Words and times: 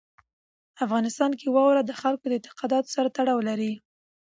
افغانستان 0.85 1.31
کې 1.39 1.47
واوره 1.55 1.81
د 1.85 1.91
خلکو 2.01 2.25
د 2.27 2.31
اعتقاداتو 2.37 2.93
سره 2.95 3.09
تړاو 3.17 3.39
لري. 3.49 3.73